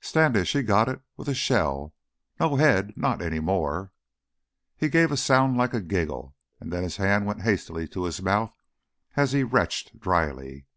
[0.00, 1.92] Standish he got it with a shell
[2.38, 2.96] no head...
[2.96, 3.90] not any more"
[4.76, 8.22] He gave a sound like a giggle, and then his hand went hastily to his
[8.22, 8.54] mouth
[9.16, 10.68] as he retched dryly.